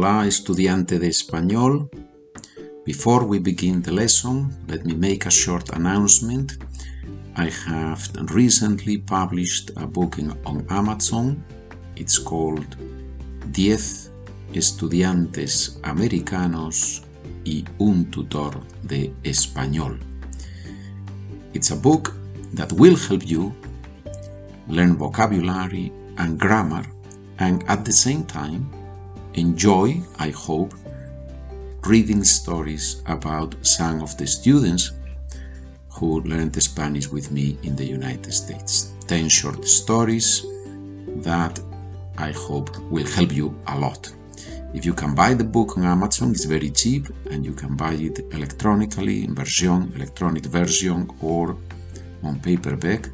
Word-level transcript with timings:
Hola, 0.00 0.28
estudiante 0.28 1.00
de 1.00 1.08
español. 1.08 1.90
Before 2.86 3.24
we 3.24 3.40
begin 3.40 3.82
the 3.82 3.90
lesson, 3.90 4.48
let 4.68 4.84
me 4.84 4.94
make 4.94 5.26
a 5.26 5.30
short 5.30 5.70
announcement. 5.70 6.52
I 7.34 7.50
have 7.66 8.08
recently 8.32 8.98
published 8.98 9.72
a 9.76 9.86
book 9.86 10.16
on 10.46 10.64
Amazon. 10.70 11.42
It's 11.96 12.16
called 12.16 12.76
10 13.50 14.12
estudiantes 14.54 15.80
americanos 15.82 17.02
y 17.44 17.64
un 17.80 18.04
tutor 18.12 18.60
de 18.84 19.12
español. 19.24 19.98
It's 21.54 21.72
a 21.72 21.76
book 21.76 22.14
that 22.54 22.72
will 22.72 22.96
help 22.96 23.26
you 23.26 23.52
learn 24.68 24.96
vocabulary 24.96 25.90
and 26.18 26.38
grammar 26.38 26.84
and 27.40 27.64
at 27.66 27.84
the 27.84 27.92
same 27.92 28.22
time 28.22 28.77
enjoy, 29.38 30.02
I 30.18 30.30
hope, 30.30 30.74
reading 31.84 32.24
stories 32.24 33.02
about 33.06 33.54
some 33.64 34.02
of 34.02 34.16
the 34.16 34.26
students 34.26 34.92
who 35.90 36.20
learned 36.22 36.60
Spanish 36.62 37.08
with 37.08 37.30
me 37.30 37.56
in 37.62 37.76
the 37.76 37.84
United 37.84 38.32
States. 38.32 38.92
10 39.06 39.28
short 39.28 39.64
stories 39.64 40.44
that 41.22 41.60
I 42.18 42.32
hope 42.32 42.76
will 42.90 43.06
help 43.06 43.32
you 43.32 43.56
a 43.68 43.78
lot. 43.78 44.12
If 44.74 44.84
you 44.84 44.92
can 44.92 45.14
buy 45.14 45.34
the 45.34 45.44
book 45.44 45.78
on 45.78 45.84
Amazon, 45.84 46.32
it's 46.32 46.44
very 46.44 46.70
cheap 46.70 47.08
and 47.30 47.44
you 47.44 47.52
can 47.52 47.74
buy 47.74 47.94
it 47.94 48.18
electronically 48.32 49.24
in 49.24 49.34
version, 49.34 49.92
electronic 49.94 50.44
version 50.44 51.10
or 51.22 51.56
on 52.22 52.40
paperback. 52.40 53.08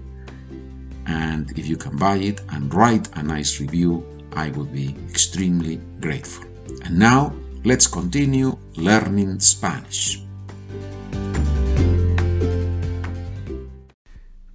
And 1.07 1.57
if 1.59 1.67
you 1.69 1.77
can 1.77 1.97
buy 1.97 2.17
it 2.17 2.41
and 2.51 2.73
write 2.75 3.09
a 3.15 3.23
nice 3.23 3.61
review, 3.61 4.05
I 4.33 4.51
would 4.51 4.73
be 4.73 4.97
extremely 5.11 5.81
And 6.05 6.99
now, 6.99 7.33
let's 7.65 7.89
continue 7.89 8.59
learning 8.77 9.41
Spanish. 9.41 10.23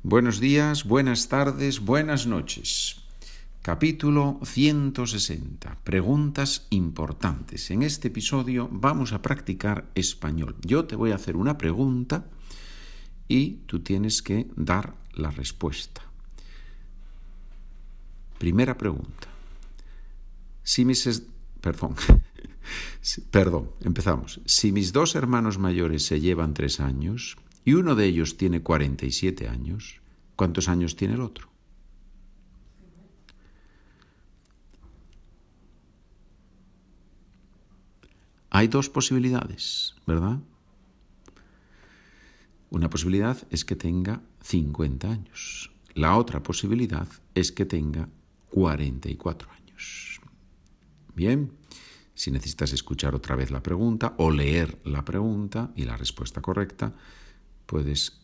Buenos 0.03 0.39
días, 0.39 0.83
buenas 0.83 1.27
tardes, 1.27 1.79
buenas 1.79 2.27
noches. 2.27 3.01
Capítulo 3.63 4.39
160. 4.43 5.79
Preguntas 5.83 6.67
importantes. 6.69 7.71
En 7.71 7.81
este 7.81 8.09
episodio 8.09 8.69
vamos 8.71 9.11
a 9.11 9.23
practicar 9.23 9.89
español. 9.95 10.55
Yo 10.61 10.85
te 10.85 10.95
voy 10.95 11.13
a 11.13 11.15
hacer 11.15 11.35
una 11.35 11.57
pregunta 11.57 12.25
y 13.27 13.61
tú 13.65 13.79
tienes 13.79 14.21
que 14.21 14.45
dar 14.55 14.93
la 15.15 15.31
respuesta. 15.31 16.03
Primera 18.37 18.77
pregunta. 18.77 19.29
Si 20.61 20.85
mis... 20.85 21.07
Perdón. 21.61 21.95
Perdón, 23.31 23.71
empezamos. 23.81 24.41
Si 24.45 24.71
mis 24.71 24.93
dos 24.93 25.15
hermanos 25.15 25.57
mayores 25.57 26.05
se 26.05 26.19
llevan 26.19 26.53
tres 26.53 26.79
años 26.79 27.37
y 27.65 27.73
uno 27.73 27.95
de 27.95 28.05
ellos 28.05 28.37
tiene 28.37 28.61
47 28.61 29.47
años, 29.47 30.01
¿cuántos 30.35 30.69
años 30.69 30.95
tiene 30.95 31.15
el 31.15 31.21
otro? 31.21 31.49
Hay 38.51 38.67
dos 38.67 38.89
posibilidades, 38.89 39.95
¿verdad? 40.07 40.39
Una 42.71 42.89
posibilidad 42.89 43.37
es 43.49 43.63
que 43.63 43.75
tenga 43.75 44.21
50 44.41 45.09
años. 45.09 45.71
La 45.93 46.17
otra 46.17 46.41
posibilidad 46.41 47.07
es 47.35 47.51
que 47.51 47.65
tenga 47.65 48.09
44 48.49 49.51
años. 49.51 50.08
Bien, 51.19 51.51
si 52.15 52.31
necesitas 52.31 52.71
escuchar 52.71 53.13
otra 53.13 53.35
vez 53.35 53.51
la 53.51 53.61
pregunta 53.61 54.15
o 54.19 54.31
leer 54.31 54.79
la 54.85 55.03
pregunta 55.03 55.73
y 55.75 55.83
la 55.83 55.97
respuesta 55.97 56.41
correcta, 56.41 56.95
puedes 57.65 58.21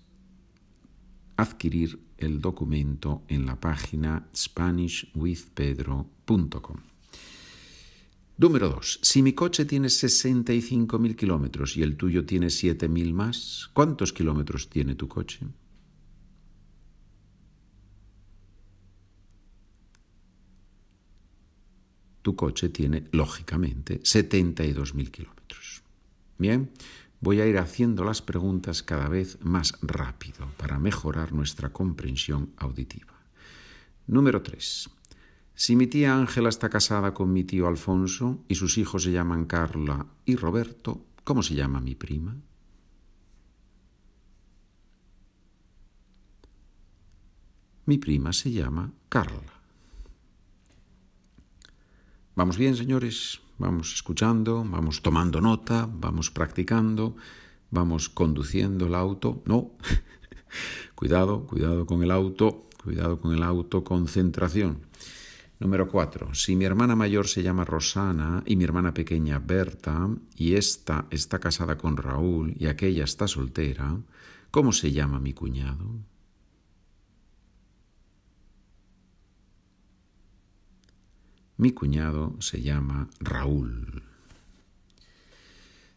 adquirir 1.36 2.00
el 2.18 2.40
documento 2.40 3.24
en 3.28 3.46
la 3.46 3.60
página 3.60 4.30
SpanishWithPedro.com. 4.34 6.78
Número 8.38 8.70
2. 8.70 9.00
Si 9.02 9.22
mi 9.22 9.34
coche 9.34 9.66
tiene 9.66 9.90
65.000 9.90 11.18
kilómetros 11.18 11.76
y 11.76 11.84
el 11.84 11.98
tuyo 11.98 12.26
tiene 12.26 12.48
7.000 12.48 13.12
más, 13.12 13.70
¿cuántos 13.74 14.14
kilómetros 14.14 14.70
tiene 14.70 14.96
tu 14.96 15.10
coche? 15.10 15.46
Tu 22.26 22.36
coche 22.36 22.70
tiene, 22.70 23.04
lógicamente, 23.12 24.02
72.000 24.02 25.12
kilómetros. 25.12 25.84
Bien, 26.40 26.72
voy 27.20 27.40
a 27.40 27.46
ir 27.46 27.60
haciendo 27.60 28.04
las 28.04 28.24
preguntas 28.24 28.82
cada 28.82 29.08
vez 29.10 29.38
más 29.44 29.78
rápido 29.84 30.50
para 30.58 30.80
mejorar 30.80 31.34
nuestra 31.34 31.72
comprensión 31.72 32.50
auditiva. 32.58 33.14
Número 34.08 34.42
3. 34.42 34.90
Si 35.54 35.76
mi 35.76 35.86
tía 35.86 36.18
Ángela 36.18 36.50
está 36.50 36.68
casada 36.68 37.14
con 37.14 37.32
mi 37.32 37.44
tío 37.44 37.68
Alfonso 37.68 38.44
y 38.48 38.56
sus 38.56 38.80
hijos 38.80 39.04
se 39.04 39.12
llaman 39.12 39.46
Carla 39.46 40.08
y 40.26 40.36
Roberto, 40.36 41.06
¿cómo 41.24 41.44
se 41.44 41.54
llama 41.54 41.80
mi 41.80 41.94
prima? 41.94 42.36
Mi 47.86 48.00
prima 48.00 48.34
se 48.34 48.52
llama 48.52 48.92
Carla. 49.10 49.55
Vamos 52.36 52.58
bien, 52.58 52.76
señores, 52.76 53.40
vamos 53.58 53.94
escuchando, 53.94 54.66
vamos 54.66 55.02
tomando 55.02 55.40
nota, 55.40 55.88
vamos 55.90 56.32
practicando, 56.32 57.16
vamos 57.72 58.10
conduciendo 58.10 58.88
el 58.88 58.96
auto. 58.96 59.42
No, 59.46 59.72
cuidado, 60.96 61.48
cuidado 61.48 61.86
con 61.86 62.04
el 62.04 62.12
auto, 62.12 62.68
cuidado 62.84 63.22
con 63.22 63.34
el 63.34 63.42
auto, 63.42 63.86
concentración. 63.86 64.82
Número 65.60 65.88
cuatro. 65.88 66.36
Si 66.36 66.58
mi 66.58 66.66
hermana 66.66 66.98
mayor 66.98 67.30
se 67.30 67.42
llama 67.42 67.64
Rosana 67.64 68.44
y 68.46 68.58
mi 68.58 68.66
hermana 68.66 68.94
pequeña 68.94 69.40
Berta 69.40 70.10
y 70.36 70.56
esta 70.56 71.06
está 71.12 71.40
casada 71.40 71.78
con 71.78 71.96
Raúl 71.96 72.54
y 72.60 72.66
aquella 72.68 73.06
está 73.06 73.30
soltera, 73.30 73.98
¿cómo 74.52 74.74
se 74.74 74.92
llama 74.92 75.22
mi 75.22 75.32
cuñado? 75.32 76.02
Mi 81.58 81.72
cuñado 81.72 82.36
se 82.40 82.62
llama 82.62 83.08
Raúl. 83.20 84.04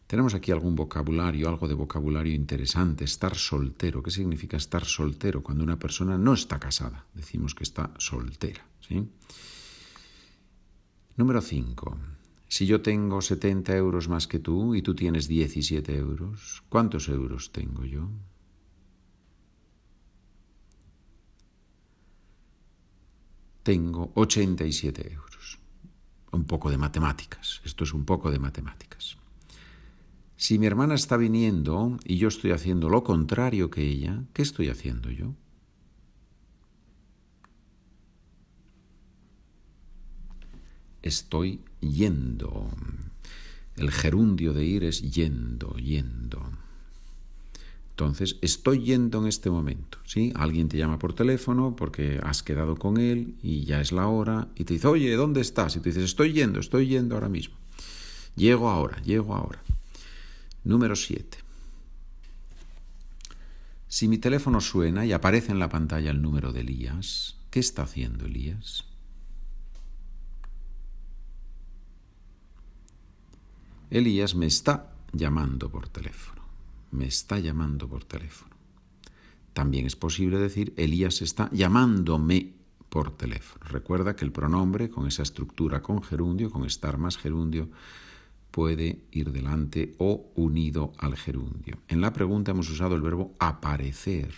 Tenemos 0.07 0.33
aquí 0.33 0.51
algún 0.51 0.75
vocabulario, 0.75 1.49
algo 1.49 1.67
de 1.67 1.73
vocabulario 1.75 2.33
interesante. 2.33 3.03
Estar 3.03 3.35
soltero. 3.35 4.01
¿Qué 4.01 4.09
significa 4.09 4.57
estar 4.57 4.85
soltero? 4.85 5.43
Cuando 5.43 5.63
una 5.63 5.77
persona 5.77 6.17
no 6.17 6.33
está 6.33 6.59
casada. 6.59 7.05
Decimos 7.13 7.53
que 7.53 7.63
está 7.63 7.91
soltera. 7.97 8.65
¿sí? 8.79 9.07
Número 11.15 11.41
5. 11.41 11.97
Si 12.47 12.65
yo 12.65 12.81
tengo 12.81 13.21
70 13.21 13.75
euros 13.75 14.07
más 14.07 14.25
que 14.25 14.39
tú 14.39 14.73
y 14.73 14.81
tú 14.81 14.95
tienes 14.95 15.27
17 15.27 15.95
euros, 15.95 16.63
¿cuántos 16.69 17.07
euros 17.09 17.51
tengo 17.51 17.85
yo? 17.85 18.09
Tengo 23.61 24.11
87 24.15 25.13
euros. 25.13 25.38
Un 26.31 26.45
poco 26.45 26.69
de 26.69 26.77
matemáticas. 26.77 27.61
Esto 27.63 27.83
es 27.83 27.93
un 27.93 28.05
poco 28.05 28.31
de 28.31 28.39
matemáticas. 28.39 29.17
Si 30.37 30.57
mi 30.57 30.67
hermana 30.67 30.95
está 30.95 31.17
viniendo 31.17 31.97
y 32.05 32.17
yo 32.17 32.27
estoy 32.27 32.51
haciendo 32.51 32.89
lo 32.89 33.03
contrario 33.03 33.69
que 33.69 33.85
ella, 33.85 34.23
¿qué 34.33 34.41
estoy 34.41 34.69
haciendo 34.69 35.09
yo? 35.09 35.33
estoy 41.01 41.61
yendo. 41.81 42.69
El 43.75 43.91
gerundio 43.91 44.53
de 44.53 44.65
ir 44.65 44.83
es 44.83 45.01
yendo, 45.01 45.75
yendo. 45.75 46.51
Entonces, 47.99 48.37
estoy 48.41 48.79
yendo 48.85 49.19
en 49.19 49.27
este 49.27 49.49
momento. 49.49 49.97
¿sí? 50.05 50.31
Alguien 50.33 50.69
te 50.69 50.77
llama 50.77 50.97
por 50.97 51.11
teléfono 51.11 51.75
porque 51.75 52.17
has 52.23 52.43
quedado 52.43 52.77
con 52.77 52.97
él 52.97 53.35
y 53.43 53.65
ya 53.65 53.81
es 53.81 53.91
la 53.91 54.07
hora 54.07 54.47
y 54.55 54.63
te 54.63 54.75
dice, 54.75 54.87
oye, 54.87 55.13
¿dónde 55.17 55.41
estás? 55.41 55.75
Y 55.75 55.79
tú 55.79 55.89
dices, 55.89 56.05
estoy 56.05 56.31
yendo, 56.31 56.61
estoy 56.61 56.87
yendo 56.87 57.15
ahora 57.15 57.27
mismo. 57.27 57.57
Llego 58.37 58.69
ahora, 58.69 59.01
llego 59.01 59.35
ahora. 59.35 59.61
Número 60.63 60.95
7. 60.95 61.39
Si 63.89 64.07
mi 64.07 64.17
teléfono 64.17 64.61
suena 64.61 65.05
y 65.05 65.11
aparece 65.11 65.51
en 65.51 65.59
la 65.59 65.67
pantalla 65.67 66.11
el 66.11 66.21
número 66.21 66.53
de 66.53 66.61
Elías, 66.61 67.35
¿qué 67.49 67.59
está 67.59 67.81
haciendo 67.81 68.27
Elías? 68.27 68.85
Elías 73.91 74.35
me 74.35 74.45
está 74.45 74.93
llamando 75.11 75.69
por 75.69 75.89
teléfono. 75.89 76.38
Me 76.91 77.05
está 77.05 77.39
llamando 77.39 77.87
por 77.87 78.03
teléfono. 78.03 78.55
También 79.53 79.85
es 79.85 79.95
posible 79.95 80.37
decir 80.37 80.73
Elías 80.77 81.21
está 81.21 81.49
llamándome 81.51 82.53
por 82.89 83.15
teléfono. 83.15 83.65
Recuerda 83.65 84.15
que 84.15 84.25
el 84.25 84.31
pronombre 84.31 84.89
con 84.89 85.07
esa 85.07 85.23
estructura 85.23 85.81
con 85.81 86.01
gerundio, 86.01 86.49
con 86.49 86.65
estar 86.65 86.97
más 86.97 87.17
gerundio, 87.17 87.69
puede 88.51 89.05
ir 89.11 89.31
delante 89.31 89.95
o 89.99 90.31
unido 90.35 90.93
al 90.97 91.15
gerundio. 91.15 91.77
En 91.87 92.01
la 92.01 92.13
pregunta 92.13 92.51
hemos 92.51 92.69
usado 92.69 92.95
el 92.95 93.01
verbo 93.01 93.35
aparecer. 93.39 94.33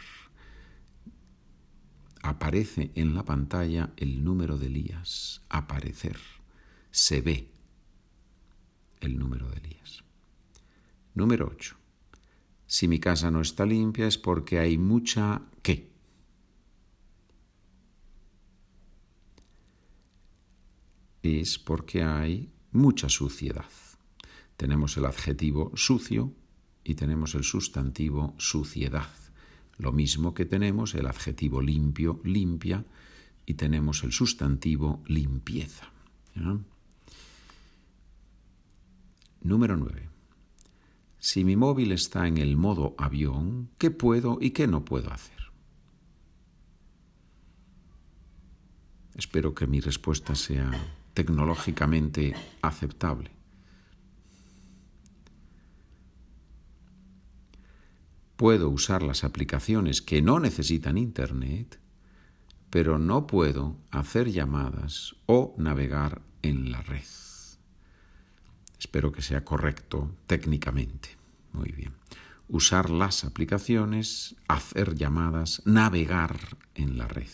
Aparece 2.22 2.92
en 2.96 3.16
la 3.16 3.24
pantalla 3.24 3.92
el 3.98 4.24
número 4.24 4.58
de 4.58 4.68
Elías. 4.68 5.42
Aparecer. 5.50 6.18
Se 6.92 7.22
ve 7.22 7.50
el 9.00 9.18
número 9.18 9.50
de 9.50 9.58
Elías. 9.58 10.04
Número 11.16 11.50
8. 11.52 11.81
Si 12.72 12.88
mi 12.88 13.02
casa 13.02 13.30
no 13.30 13.42
está 13.42 13.66
limpia 13.66 14.08
es 14.08 14.18
porque 14.18 14.58
hay 14.58 14.78
mucha 14.78 15.42
¿qué? 15.62 15.92
Es 21.22 21.60
porque 21.60 22.02
hay 22.02 22.50
mucha 22.72 23.10
suciedad. 23.10 23.70
Tenemos 24.56 24.96
el 24.96 25.04
adjetivo 25.06 25.74
sucio 25.76 26.34
y 26.86 26.96
tenemos 26.96 27.36
el 27.36 27.44
sustantivo 27.44 28.36
suciedad. 28.38 29.12
Lo 29.78 29.92
mismo 29.92 30.34
que 30.34 30.46
tenemos 30.46 30.96
el 30.96 31.08
adjetivo 31.08 31.62
limpio, 31.62 32.22
limpia, 32.24 32.86
y 33.46 33.56
tenemos 33.56 34.06
el 34.06 34.14
sustantivo 34.14 35.04
limpieza. 35.08 35.92
Número 39.42 39.76
9. 39.76 40.21
Si 41.22 41.46
mi 41.46 41.56
móvil 41.56 41.92
está 41.92 42.28
en 42.28 42.40
el 42.40 42.58
modo 42.58 42.96
avión, 42.98 43.70
¿qué 43.78 43.92
puedo 43.92 44.40
y 44.42 44.50
qué 44.50 44.66
no 44.66 44.84
puedo 44.84 45.14
hacer? 45.14 45.38
Espero 49.14 49.54
que 49.54 49.68
mi 49.68 49.82
respuesta 49.82 50.34
sea 50.34 50.72
tecnológicamente 51.14 52.34
aceptable. 52.64 53.30
Puedo 58.36 58.70
usar 58.70 59.04
las 59.04 59.24
aplicaciones 59.24 60.02
que 60.02 60.24
no 60.24 60.40
necesitan 60.40 60.98
Internet, 60.98 61.80
pero 62.72 62.98
no 62.98 63.28
puedo 63.28 63.78
hacer 63.92 64.32
llamadas 64.32 65.16
o 65.28 65.54
navegar 65.60 66.24
en 66.42 66.72
la 66.72 66.82
red. 66.82 67.06
Espero 68.82 69.12
que 69.12 69.22
sea 69.22 69.46
correcto 69.46 70.10
técnicamente. 70.26 71.10
Muy 71.54 71.72
bien. 71.72 71.94
Usar 72.50 72.90
las 72.90 73.24
aplicaciones, 73.24 74.36
hacer 74.48 74.96
llamadas, 74.96 75.62
navegar 75.66 76.58
en 76.74 76.98
la 76.98 77.08
red. 77.08 77.30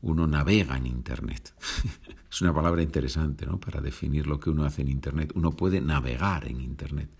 Uno 0.00 0.26
navega 0.26 0.76
en 0.76 0.88
Internet. 0.88 1.54
es 2.30 2.42
una 2.42 2.52
palabra 2.52 2.82
interesante 2.82 3.46
¿no? 3.46 3.60
para 3.60 3.80
definir 3.80 4.26
lo 4.26 4.40
que 4.40 4.50
uno 4.50 4.64
hace 4.64 4.82
en 4.82 4.88
Internet. 4.88 5.30
Uno 5.36 5.52
puede 5.52 5.80
navegar 5.80 6.48
en 6.48 6.60
Internet. 6.60 7.10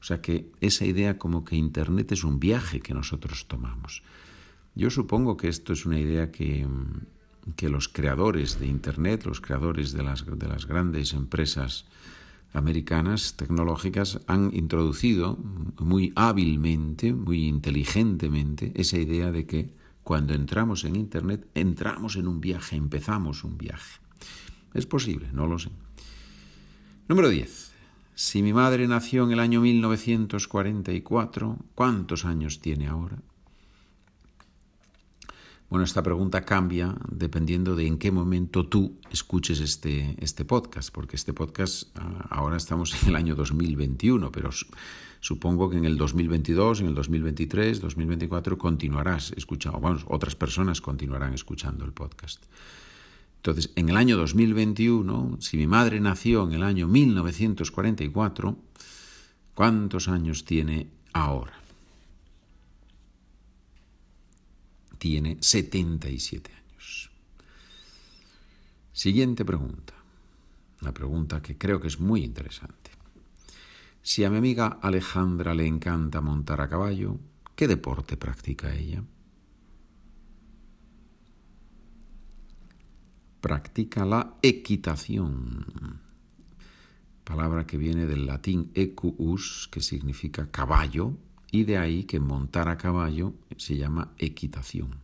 O 0.00 0.04
sea 0.04 0.20
que 0.20 0.50
esa 0.60 0.84
idea 0.84 1.18
como 1.18 1.44
que 1.44 1.54
Internet 1.54 2.10
es 2.10 2.24
un 2.24 2.40
viaje 2.40 2.80
que 2.80 2.94
nosotros 2.94 3.46
tomamos. 3.46 4.02
Yo 4.74 4.90
supongo 4.90 5.36
que 5.36 5.46
esto 5.46 5.72
es 5.72 5.86
una 5.86 6.00
idea 6.00 6.32
que, 6.32 6.66
que 7.54 7.68
los 7.68 7.86
creadores 7.86 8.58
de 8.58 8.66
Internet, 8.66 9.24
los 9.24 9.40
creadores 9.40 9.92
de 9.92 10.02
las, 10.02 10.26
de 10.26 10.48
las 10.48 10.66
grandes 10.66 11.12
empresas 11.12 11.86
americanas 12.52 13.34
tecnológicas 13.36 14.20
han 14.26 14.50
introducido 14.54 15.38
muy 15.78 16.12
hábilmente, 16.16 17.12
muy 17.12 17.46
inteligentemente, 17.46 18.72
esa 18.74 18.98
idea 18.98 19.30
de 19.30 19.46
que 19.46 19.70
cuando 20.02 20.34
entramos 20.34 20.84
en 20.84 20.96
Internet 20.96 21.46
entramos 21.54 22.16
en 22.16 22.26
un 22.26 22.40
viaje, 22.40 22.76
empezamos 22.76 23.44
un 23.44 23.56
viaje. 23.58 24.00
Es 24.74 24.86
posible, 24.86 25.28
no 25.32 25.46
lo 25.46 25.58
sé. 25.58 25.70
Número 27.08 27.28
10. 27.28 27.70
Si 28.14 28.42
mi 28.42 28.52
madre 28.52 28.86
nació 28.86 29.24
en 29.24 29.32
el 29.32 29.40
año 29.40 29.60
1944, 29.60 31.58
¿cuántos 31.74 32.24
años 32.24 32.60
tiene 32.60 32.86
ahora? 32.86 33.18
Bueno, 35.70 35.84
esta 35.84 36.02
pregunta 36.02 36.44
cambia 36.44 36.96
dependiendo 37.08 37.76
de 37.76 37.86
en 37.86 37.96
qué 37.96 38.10
momento 38.10 38.66
tú 38.66 38.98
escuches 39.08 39.60
este, 39.60 40.16
este 40.18 40.44
podcast, 40.44 40.92
porque 40.92 41.14
este 41.14 41.32
podcast 41.32 41.96
ah, 41.96 42.26
ahora 42.28 42.56
estamos 42.56 43.00
en 43.00 43.10
el 43.10 43.14
año 43.14 43.36
2021, 43.36 44.32
pero 44.32 44.50
supongo 45.20 45.70
que 45.70 45.76
en 45.76 45.84
el 45.84 45.96
2022, 45.96 46.80
en 46.80 46.88
el 46.88 46.94
2023, 46.96 47.80
2024 47.80 48.58
continuarás 48.58 49.32
escuchando, 49.36 49.78
bueno, 49.78 50.00
otras 50.08 50.34
personas 50.34 50.80
continuarán 50.80 51.34
escuchando 51.34 51.84
el 51.84 51.92
podcast. 51.92 52.42
Entonces, 53.36 53.70
en 53.76 53.90
el 53.90 53.96
año 53.96 54.16
2021, 54.16 55.36
si 55.38 55.56
mi 55.56 55.68
madre 55.68 56.00
nació 56.00 56.48
en 56.48 56.54
el 56.54 56.64
año 56.64 56.88
1944, 56.88 58.58
¿cuántos 59.54 60.08
años 60.08 60.44
tiene 60.44 60.88
ahora? 61.12 61.59
Tiene 65.00 65.38
77 65.40 66.52
años. 66.52 67.10
Siguiente 68.92 69.46
pregunta. 69.46 69.94
Una 70.82 70.92
pregunta 70.92 71.40
que 71.40 71.56
creo 71.56 71.80
que 71.80 71.88
es 71.88 71.98
muy 71.98 72.22
interesante. 72.22 72.90
Si 74.02 74.24
a 74.24 74.30
mi 74.30 74.36
amiga 74.36 74.78
Alejandra 74.82 75.54
le 75.54 75.66
encanta 75.66 76.20
montar 76.20 76.60
a 76.60 76.68
caballo, 76.68 77.18
¿qué 77.56 77.66
deporte 77.66 78.18
practica 78.18 78.74
ella? 78.74 79.02
Practica 83.40 84.04
la 84.04 84.34
equitación, 84.42 85.98
palabra 87.24 87.66
que 87.66 87.78
viene 87.78 88.04
del 88.04 88.26
latín 88.26 88.70
equus, 88.74 89.66
que 89.72 89.80
significa 89.80 90.50
caballo, 90.50 91.16
y 91.52 91.64
de 91.64 91.78
ahí 91.78 92.04
que 92.04 92.20
montar 92.20 92.68
a 92.68 92.76
caballo 92.76 93.34
se 93.56 93.76
llama 93.76 94.12
equitación. 94.18 94.96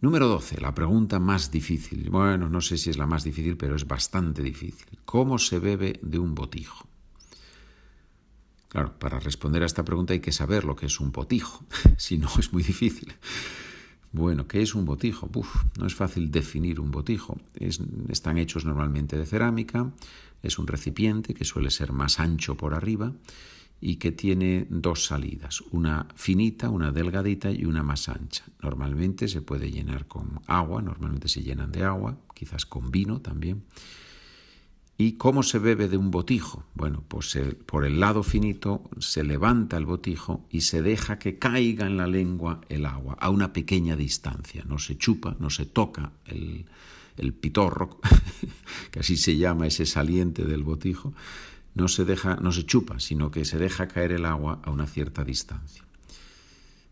Número 0.00 0.28
12, 0.28 0.60
la 0.60 0.74
pregunta 0.74 1.18
más 1.18 1.50
difícil. 1.50 2.10
Bueno, 2.10 2.48
no 2.48 2.60
sé 2.60 2.76
si 2.76 2.90
es 2.90 2.98
la 2.98 3.06
más 3.06 3.24
difícil, 3.24 3.56
pero 3.56 3.74
es 3.74 3.86
bastante 3.86 4.42
difícil. 4.42 4.98
¿Cómo 5.04 5.38
se 5.38 5.58
bebe 5.58 5.98
de 6.02 6.18
un 6.18 6.34
botijo? 6.34 6.86
Claro, 8.68 8.98
para 8.98 9.20
responder 9.20 9.62
a 9.62 9.66
esta 9.66 9.84
pregunta 9.84 10.12
hay 10.12 10.20
que 10.20 10.32
saber 10.32 10.64
lo 10.64 10.76
que 10.76 10.86
es 10.86 11.00
un 11.00 11.12
botijo, 11.12 11.64
si 11.96 12.18
no 12.18 12.28
es 12.38 12.52
muy 12.52 12.62
difícil. 12.62 13.14
Bueno, 14.12 14.46
¿qué 14.46 14.62
es 14.62 14.74
un 14.74 14.84
botijo? 14.84 15.30
no 15.78 15.86
es 15.86 15.94
fácil 15.94 16.30
definir 16.30 16.80
un 16.80 16.90
botijo. 16.90 17.38
están 18.08 18.36
hechos 18.36 18.64
normalmente 18.64 19.16
de 19.16 19.26
cerámica, 19.26 19.90
es 20.42 20.58
un 20.58 20.66
recipiente 20.66 21.34
que 21.34 21.44
suele 21.44 21.70
ser 21.70 21.92
más 21.92 22.20
ancho 22.20 22.56
por 22.56 22.74
arriba 22.74 23.12
y 23.86 23.96
que 23.96 24.12
tiene 24.12 24.66
dos 24.70 25.04
salidas, 25.04 25.60
una 25.70 26.08
finita, 26.14 26.70
una 26.70 26.90
delgadita 26.90 27.50
y 27.50 27.66
una 27.66 27.82
más 27.82 28.08
ancha. 28.08 28.42
Normalmente 28.62 29.28
se 29.28 29.42
puede 29.42 29.70
llenar 29.70 30.06
con 30.08 30.40
agua, 30.46 30.80
normalmente 30.80 31.28
se 31.28 31.42
llenan 31.42 31.70
de 31.70 31.84
agua, 31.84 32.16
quizás 32.32 32.64
con 32.64 32.90
vino 32.90 33.20
también. 33.20 33.62
¿Y 34.96 35.18
cómo 35.18 35.42
se 35.42 35.58
bebe 35.58 35.88
de 35.88 35.98
un 35.98 36.10
botijo? 36.10 36.64
Bueno, 36.72 37.04
pues 37.06 37.38
por 37.66 37.84
el 37.84 38.00
lado 38.00 38.22
finito 38.22 38.88
se 39.00 39.22
levanta 39.22 39.76
el 39.76 39.84
botijo 39.84 40.46
y 40.48 40.62
se 40.62 40.80
deja 40.80 41.18
que 41.18 41.38
caiga 41.38 41.86
en 41.86 41.98
la 41.98 42.06
lengua 42.06 42.62
el 42.70 42.86
agua 42.86 43.18
a 43.20 43.28
una 43.28 43.52
pequeña 43.52 43.96
distancia. 43.96 44.64
No 44.66 44.78
se 44.78 44.96
chupa, 44.96 45.36
no 45.38 45.50
se 45.50 45.66
toca 45.66 46.12
el, 46.24 46.64
el 47.18 47.34
pitorro, 47.34 48.00
que 48.90 49.00
así 49.00 49.18
se 49.18 49.36
llama 49.36 49.66
ese 49.66 49.84
saliente 49.84 50.46
del 50.46 50.62
botijo, 50.62 51.12
no 51.74 51.88
se 51.88 52.04
deja, 52.04 52.36
no 52.36 52.52
se 52.52 52.64
chupa, 52.64 53.00
sino 53.00 53.30
que 53.30 53.44
se 53.44 53.58
deja 53.58 53.88
caer 53.88 54.12
el 54.12 54.24
agua 54.24 54.60
a 54.62 54.70
una 54.70 54.86
cierta 54.86 55.24
distancia. 55.24 55.84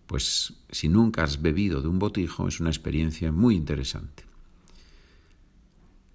Pues 0.06 0.54
si 0.70 0.88
nunca 0.88 1.22
has 1.22 1.40
bebido 1.40 1.80
de 1.80 1.88
un 1.88 1.98
botijo, 1.98 2.48
es 2.48 2.60
una 2.60 2.70
experiencia 2.70 3.32
muy 3.32 3.54
interesante. 3.54 4.24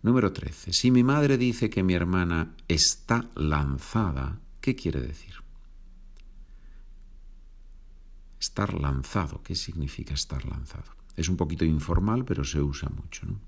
Número 0.04 0.32
13. 0.32 0.74
Si 0.74 0.92
mi 0.92 1.04
madre 1.04 1.38
dice 1.38 1.70
que 1.70 1.84
mi 1.84 1.94
hermana 1.94 2.54
está 2.68 3.30
lanzada, 3.36 4.40
¿qué 4.62 4.76
quiere 4.76 5.02
decir? 5.02 5.34
Estar 8.40 8.74
lanzado, 8.74 9.42
¿qué 9.44 9.56
significa 9.56 10.14
estar 10.14 10.46
lanzado? 10.46 10.96
Es 11.16 11.30
un 11.30 11.38
poquito 11.38 11.66
informal, 11.66 12.24
pero 12.24 12.44
se 12.44 12.62
usa 12.62 12.90
mucho. 12.90 13.26
¿no? 13.26 13.40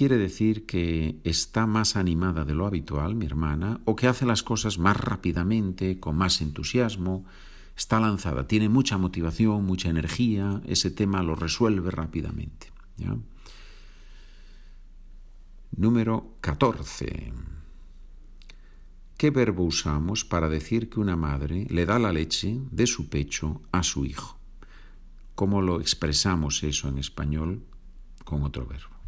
Quiere 0.00 0.16
decir 0.16 0.64
que 0.64 1.20
está 1.24 1.66
más 1.66 1.94
animada 1.94 2.46
de 2.46 2.54
lo 2.54 2.64
habitual, 2.66 3.14
mi 3.14 3.26
hermana, 3.26 3.82
o 3.84 3.96
que 3.96 4.06
hace 4.06 4.24
las 4.24 4.42
cosas 4.42 4.78
más 4.78 4.96
rápidamente, 4.96 6.00
con 6.00 6.16
más 6.16 6.40
entusiasmo, 6.40 7.26
está 7.76 8.00
lanzada, 8.00 8.48
tiene 8.48 8.70
mucha 8.70 8.96
motivación, 8.96 9.66
mucha 9.66 9.90
energía, 9.90 10.62
ese 10.64 10.90
tema 10.90 11.22
lo 11.22 11.34
resuelve 11.34 11.90
rápidamente. 11.90 12.72
Número 15.76 16.34
14. 16.40 17.34
¿Qué 19.18 19.30
verbo 19.30 19.64
usamos 19.64 20.24
para 20.24 20.48
decir 20.48 20.88
que 20.88 20.98
una 20.98 21.16
madre 21.16 21.66
le 21.68 21.84
da 21.84 21.98
la 21.98 22.10
leche 22.10 22.58
de 22.70 22.86
su 22.86 23.10
pecho 23.10 23.60
a 23.70 23.82
su 23.82 24.06
hijo? 24.06 24.38
¿Cómo 25.34 25.60
lo 25.60 25.78
expresamos 25.78 26.62
eso 26.62 26.88
en 26.88 26.96
español 26.96 27.66
con 28.24 28.44
otro 28.44 28.64
verbo? 28.64 28.99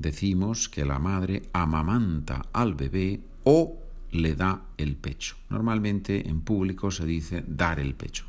Decimos 0.00 0.70
que 0.70 0.86
la 0.86 0.98
madre 0.98 1.42
amamanta 1.52 2.46
al 2.54 2.74
bebé 2.74 3.20
o 3.44 3.78
le 4.12 4.34
da 4.34 4.64
el 4.78 4.96
pecho. 4.96 5.36
Normalmente 5.50 6.26
en 6.26 6.40
público 6.40 6.90
se 6.90 7.04
dice 7.04 7.44
dar 7.46 7.78
el 7.78 7.94
pecho. 7.94 8.24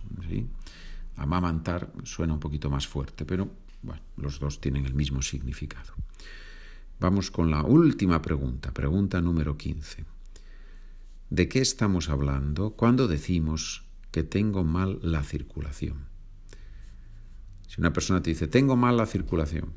Amamantar 1.15 1.93
suena 2.03 2.33
un 2.33 2.41
poquito 2.41 2.69
más 2.69 2.87
fuerte, 2.87 3.23
pero 3.23 3.49
los 4.17 4.39
dos 4.41 4.59
tienen 4.59 4.85
el 4.85 4.93
mismo 4.93 5.21
significado. 5.21 5.93
Vamos 6.99 7.31
con 7.31 7.49
la 7.49 7.63
última 7.63 8.21
pregunta, 8.21 8.73
pregunta 8.73 9.21
número 9.21 9.55
15. 9.55 10.03
¿De 11.29 11.47
qué 11.47 11.59
estamos 11.59 12.09
hablando 12.09 12.71
cuando 12.71 13.07
decimos 13.07 13.85
que 14.11 14.23
tengo 14.23 14.65
mal 14.65 14.99
la 15.01 15.23
circulación? 15.23 16.07
Si 17.69 17.79
una 17.79 17.93
persona 17.93 18.21
te 18.21 18.31
dice, 18.31 18.49
tengo 18.49 18.75
mal 18.75 18.97
la 18.97 19.05
circulación, 19.05 19.71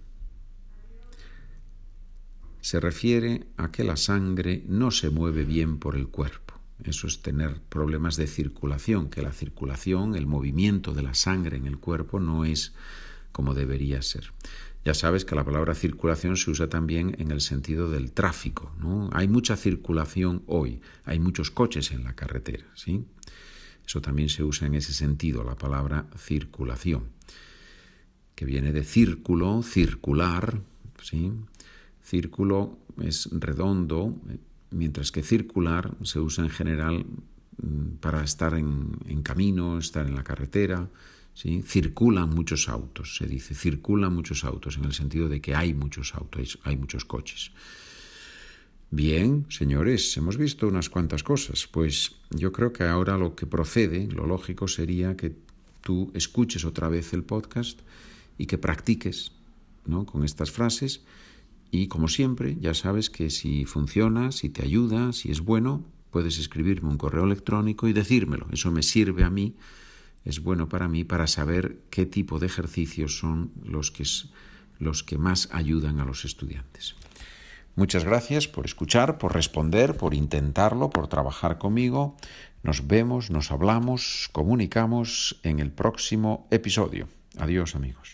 se 2.64 2.80
refiere 2.80 3.47
a 3.59 3.71
que 3.71 3.85
la 3.85 3.99
sangre 3.99 4.64
no 4.66 4.90
se 4.90 5.11
mueve 5.11 5.44
bien 5.44 5.78
por 5.78 5.97
el 5.97 6.09
cuerpo. 6.09 6.54
Eso 6.83 7.06
es 7.06 7.21
tener 7.21 7.61
problemas 7.61 8.16
de 8.16 8.26
circulación, 8.26 9.11
que 9.11 9.21
la 9.21 9.33
circulación, 9.33 10.14
el 10.14 10.26
movimiento 10.26 10.94
de 10.94 11.02
la 11.02 11.12
sangre 11.12 11.59
en 11.59 11.66
el 11.66 11.76
cuerpo 11.76 12.21
no 12.21 12.47
es 12.47 12.73
como 13.33 13.52
debería 13.52 14.00
ser. 14.00 14.33
Ya 14.83 14.94
sabes 14.94 15.26
que 15.26 15.35
la 15.35 15.44
palabra 15.44 15.75
circulación 15.75 16.38
se 16.38 16.50
usa 16.50 16.71
también 16.71 17.14
en 17.18 17.33
el 17.33 17.42
sentido 17.42 17.90
del 17.90 18.12
tráfico. 18.12 18.73
Hay 19.12 19.28
mucha 19.28 19.56
circulación 19.56 20.42
hoy, 20.47 20.80
hay 21.04 21.18
muchos 21.18 21.50
coches 21.50 21.90
en 21.90 22.02
la 22.02 22.14
carretera. 22.14 22.64
¿sí? 22.75 23.04
Eso 23.87 24.00
también 24.00 24.30
se 24.30 24.42
usa 24.42 24.66
en 24.68 24.75
ese 24.75 24.94
sentido, 24.94 25.44
la 25.44 25.56
palabra 25.56 26.06
circulación, 26.16 27.11
que 28.35 28.47
viene 28.47 28.73
de 28.73 28.85
círculo, 28.85 29.62
circular. 29.62 30.62
¿sí? 31.02 31.30
Círculo 32.04 32.78
es 33.02 33.28
redondo, 33.32 34.14
mientras 34.70 35.11
que 35.11 35.23
circular 35.23 35.96
se 36.02 36.20
usa 36.20 36.44
en 36.44 36.50
general 36.50 37.06
mm, 37.56 37.96
para 38.00 38.23
estar 38.23 38.54
en, 38.54 39.23
camino, 39.23 39.78
estar 39.78 40.06
en 40.06 40.14
la 40.14 40.23
carretera. 40.23 40.88
¿sí? 41.32 41.62
Circulan 41.62 42.28
muchos 42.28 42.68
autos, 42.68 43.16
se 43.16 43.26
dice, 43.26 43.54
circulan 43.54 44.14
muchos 44.14 44.44
autos, 44.44 44.76
en 44.76 44.84
el 44.84 44.92
sentido 44.92 45.28
de 45.28 45.40
que 45.40 45.54
hay 45.54 45.73
muchos 45.73 46.14
autos, 46.14 46.58
hay 46.62 46.76
muchos 46.76 47.06
coches. 47.06 47.52
Bien, 48.90 49.46
señores, 49.49 50.16
hemos 50.16 50.37
visto 50.37 50.68
unas 50.68 50.88
cuantas 50.88 51.23
cosas. 51.23 51.66
Pues 51.66 52.12
yo 52.30 52.52
creo 52.52 52.73
que 52.73 52.84
ahora 52.84 53.16
lo 53.16 53.34
que 53.34 53.46
procede, 53.46 54.06
lo 54.06 54.26
lógico 54.26 54.68
sería 54.68 55.16
que 55.16 55.34
tú 55.80 56.12
escuches 56.14 56.64
otra 56.64 56.88
vez 56.88 57.12
el 57.12 57.25
podcast 57.25 57.80
y 58.38 58.46
que 58.46 58.58
practiques 58.58 59.32
¿no? 59.87 60.06
con 60.06 60.23
estas 60.23 60.50
frases. 60.50 61.02
Y 61.75 61.88
como 61.88 62.07
siempre, 62.07 62.57
ya 62.61 62.73
sabes 62.73 63.11
que 63.11 63.31
si 63.31 63.64
funciona, 63.64 64.31
si 64.31 64.49
te 64.49 64.62
ayuda, 64.62 65.12
si 65.12 65.33
es 65.33 65.40
bueno, 65.40 65.85
puedes 66.12 66.38
escribirme 66.38 66.88
un 66.88 66.99
correo 66.99 67.25
electrónico 67.25 67.88
y 67.88 67.93
decírmelo. 67.93 68.47
Eso 68.52 68.71
me 68.71 68.85
sirve 68.85 69.25
a 69.25 69.31
mí 69.31 69.57
es 70.25 70.40
bueno 70.40 70.69
para 70.69 70.88
mí 70.88 71.02
para 71.04 71.26
saber 71.26 71.81
qué 71.90 72.07
tipo 72.07 72.38
de 72.38 72.47
ejercicios 72.47 73.19
son 73.19 73.52
los 73.62 73.90
que, 73.90 74.04
los 74.78 75.02
que 75.02 75.19
más 75.19 75.49
ayudan 75.52 76.00
a 76.00 76.04
los 76.04 76.25
estudiantes. 76.25 76.95
Muchas 77.76 78.04
gracias 78.04 78.47
por 78.47 78.66
escuchar, 78.66 79.19
por 79.19 79.35
responder, 79.35 79.97
por 79.97 80.14
intentarlo, 80.14 80.90
por 80.90 81.09
trabajar 81.09 81.59
conmigo. 81.59 82.16
Nos 82.62 82.87
vemos, 82.87 83.31
nos 83.31 83.50
hablamos, 83.50 84.31
comunicamos 84.33 85.40
en 85.43 85.59
el 85.59 85.73
próximo 85.73 86.47
episodio. 86.50 87.09
Adiós 87.37 87.75
amigos. 87.75 88.13